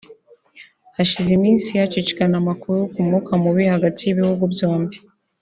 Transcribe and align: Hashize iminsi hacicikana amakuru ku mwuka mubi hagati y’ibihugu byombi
Hashize 0.95 1.29
iminsi 1.37 1.69
hacicikana 1.79 2.35
amakuru 2.41 2.79
ku 2.91 2.99
mwuka 3.05 3.31
mubi 3.43 3.63
hagati 3.73 4.01
y’ibihugu 4.03 4.43
byombi 4.53 4.97